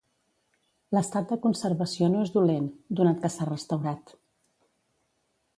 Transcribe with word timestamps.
L'estat 0.97 1.33
de 1.33 1.37
conservació 1.43 2.09
no 2.15 2.23
és 2.29 2.33
dolent, 2.37 2.71
donat 3.01 3.23
que 3.27 3.33
s'ha 3.35 3.51
restaurat. 3.53 4.19